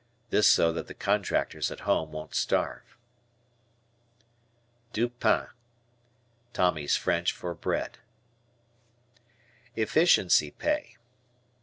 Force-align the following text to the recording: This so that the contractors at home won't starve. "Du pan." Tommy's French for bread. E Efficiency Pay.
This 0.31 0.47
so 0.47 0.73
that 0.73 0.87
the 0.87 0.95
contractors 0.95 1.69
at 1.69 1.81
home 1.81 2.11
won't 2.11 2.33
starve. 2.33 2.97
"Du 4.93 5.07
pan." 5.09 5.49
Tommy's 6.53 6.95
French 6.95 7.31
for 7.33 7.53
bread. 7.53 7.99
E 9.77 9.81
Efficiency 9.83 10.49
Pay. 10.49 10.97